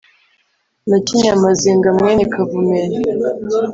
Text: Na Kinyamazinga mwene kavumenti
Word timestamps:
Na 0.89 0.97
Kinyamazinga 1.05 1.89
mwene 1.97 2.23
kavumenti 2.33 3.03